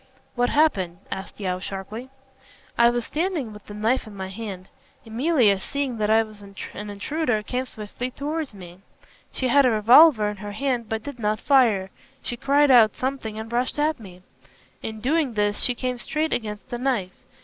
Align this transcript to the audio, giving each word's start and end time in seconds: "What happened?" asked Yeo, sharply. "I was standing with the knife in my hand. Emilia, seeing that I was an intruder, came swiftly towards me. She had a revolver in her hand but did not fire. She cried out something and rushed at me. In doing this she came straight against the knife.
"What 0.33 0.49
happened?" 0.49 0.97
asked 1.11 1.39
Yeo, 1.39 1.59
sharply. 1.59 2.09
"I 2.75 2.89
was 2.89 3.05
standing 3.05 3.53
with 3.53 3.67
the 3.67 3.75
knife 3.75 4.07
in 4.07 4.15
my 4.15 4.29
hand. 4.29 4.67
Emilia, 5.05 5.59
seeing 5.59 5.99
that 5.99 6.09
I 6.09 6.23
was 6.23 6.41
an 6.41 6.55
intruder, 6.89 7.43
came 7.43 7.67
swiftly 7.67 8.09
towards 8.09 8.55
me. 8.55 8.79
She 9.31 9.49
had 9.49 9.63
a 9.63 9.69
revolver 9.69 10.27
in 10.27 10.37
her 10.37 10.53
hand 10.53 10.89
but 10.89 11.03
did 11.03 11.19
not 11.19 11.39
fire. 11.39 11.91
She 12.23 12.35
cried 12.35 12.71
out 12.71 12.95
something 12.95 13.37
and 13.37 13.51
rushed 13.53 13.77
at 13.77 13.99
me. 13.99 14.23
In 14.81 15.01
doing 15.01 15.35
this 15.35 15.59
she 15.61 15.75
came 15.75 15.99
straight 15.99 16.33
against 16.33 16.71
the 16.71 16.79
knife. 16.79 17.13